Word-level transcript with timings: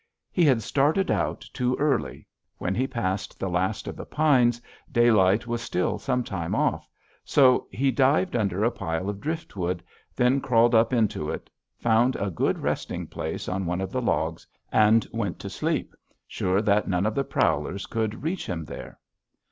He 0.31 0.43
had 0.45 0.63
started 0.63 1.11
out 1.11 1.41
too 1.53 1.75
early; 1.77 2.25
when 2.57 2.73
he 2.73 2.87
passed 2.87 3.39
the 3.39 3.51
last 3.51 3.87
of 3.87 3.95
the 3.95 4.03
pines, 4.07 4.59
daylight 4.91 5.45
was 5.45 5.61
still 5.61 5.99
some 5.99 6.23
time 6.23 6.55
off, 6.55 6.89
so 7.23 7.67
he 7.69 7.91
dived 7.91 8.35
under 8.35 8.63
a 8.63 8.71
pile 8.71 9.11
of 9.11 9.21
driftwood, 9.21 9.83
then 10.15 10.41
crawled 10.41 10.73
up 10.73 10.91
into 10.91 11.29
it, 11.29 11.51
found 11.77 12.15
a 12.15 12.31
good 12.31 12.57
resting 12.63 13.05
place 13.05 13.47
on 13.47 13.67
one 13.67 13.79
of 13.79 13.91
the 13.91 14.01
logs 14.01 14.47
and 14.71 15.05
went 15.13 15.37
to 15.37 15.51
sleep, 15.51 15.93
sure 16.27 16.63
that 16.63 16.87
none 16.87 17.05
of 17.05 17.13
the 17.13 17.23
prowlers 17.23 17.85
could 17.85 18.23
reach 18.23 18.47
him 18.47 18.65
there. 18.65 18.97